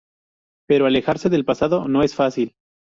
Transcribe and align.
Pero 0.67 0.87
alejarse 0.87 1.29
del 1.29 1.45
pasado 1.45 1.87
no 1.87 2.01
es 2.01 2.15
fácil. 2.15 2.55